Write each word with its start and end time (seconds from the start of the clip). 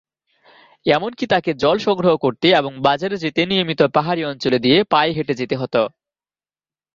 এমনকি 0.85 1.25
তাকে 1.27 1.51
জল 1.53 1.77
সংগ্রহ 1.79 2.13
করতে 2.17 2.47
এবং 2.59 2.71
বাজারে 2.87 3.15
যেতে 3.23 3.41
নিয়মিত 3.45 3.81
পাহাড়ী 3.95 4.21
অঞ্চলে 4.25 4.57
দিয়ে 4.59 4.77
পায়ে 4.91 5.11
হেঁটে 5.13 5.33
যেতে 5.41 5.55
হত। 5.57 5.75